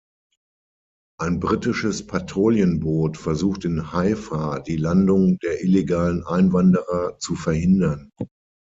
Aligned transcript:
Ein 1.19 1.39
britisches 1.39 2.07
Patrouillenboot 2.07 3.17
versucht 3.17 3.65
in 3.65 3.93
Haifa 3.93 4.57
die 4.57 4.77
Landung 4.77 5.37
der 5.43 5.63
illegalen 5.63 6.23
Einwanderer 6.25 7.19
zu 7.19 7.35
verhindern. 7.35 8.09